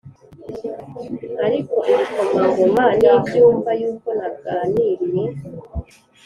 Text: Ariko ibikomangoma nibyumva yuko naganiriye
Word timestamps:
Ariko 1.45 1.77
ibikomangoma 1.91 2.85
nibyumva 3.01 3.69
yuko 3.79 4.07
naganiriye 4.17 5.25